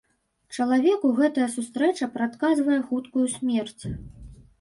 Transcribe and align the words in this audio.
Чалавеку 0.55 1.11
гэтая 1.19 1.49
сустрэча 1.55 2.07
прадказвае 2.15 2.79
хуткую 2.87 3.25
смерць. 3.35 3.83